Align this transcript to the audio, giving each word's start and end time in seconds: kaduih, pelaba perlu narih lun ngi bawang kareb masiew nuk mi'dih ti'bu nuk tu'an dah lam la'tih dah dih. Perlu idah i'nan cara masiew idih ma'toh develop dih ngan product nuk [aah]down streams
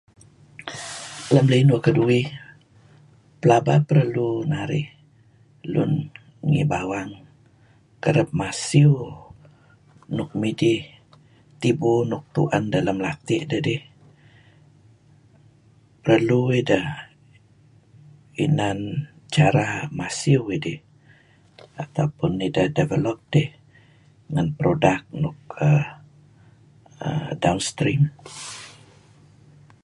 kaduih, 1.85 2.27
pelaba 3.41 3.75
perlu 3.89 4.29
narih 4.51 4.87
lun 5.73 5.91
ngi 6.49 6.63
bawang 6.71 7.11
kareb 8.03 8.29
masiew 8.41 8.95
nuk 10.15 10.29
mi'dih 10.41 10.81
ti'bu 11.61 11.91
nuk 12.09 12.23
tu'an 12.35 12.63
dah 12.71 12.81
lam 12.85 12.97
la'tih 13.05 13.41
dah 13.51 13.61
dih. 13.67 13.81
Perlu 16.03 16.41
idah 16.61 16.87
i'nan 18.43 18.79
cara 19.35 19.67
masiew 19.99 20.41
idih 20.57 20.79
ma'toh 21.75 22.69
develop 22.79 23.19
dih 23.33 23.47
ngan 24.33 24.47
product 24.59 25.03
nuk 25.23 25.37
[aah]down 27.07 27.59
streams 27.69 28.13